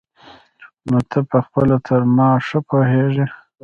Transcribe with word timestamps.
نو 0.89 0.97
ته 1.09 1.19
پخپله 1.31 1.77
تر 1.87 2.01
ما 2.15 2.29
ښه 2.47 2.59
پوهېږي. 2.69 3.25